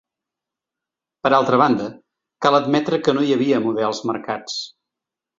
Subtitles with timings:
[1.25, 1.89] Per altra banda,
[2.45, 4.57] cal admetre que no hi havia models marcats.